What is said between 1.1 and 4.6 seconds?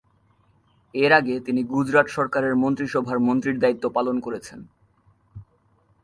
আগে তিনি গুজরাট সরকারের মন্ত্রিসভার মন্ত্রীর দায়িত্ব পালন করেছেন।